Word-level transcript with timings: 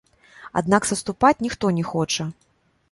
Аднак 0.61 0.89
саступаць 0.91 1.39
ніхто 1.47 1.65
не 1.81 1.89
хоча. 1.95 2.31